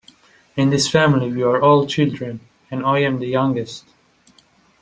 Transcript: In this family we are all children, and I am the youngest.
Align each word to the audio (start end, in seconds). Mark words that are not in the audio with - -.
In 0.55 0.71
this 0.71 0.89
family 0.89 1.31
we 1.31 1.43
are 1.43 1.61
all 1.61 1.85
children, 1.85 2.39
and 2.71 2.83
I 2.83 3.01
am 3.03 3.19
the 3.19 3.27
youngest. 3.27 3.85